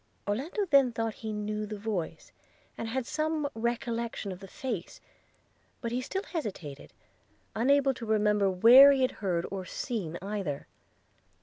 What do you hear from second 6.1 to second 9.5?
hesitated, unable to remember where he had heard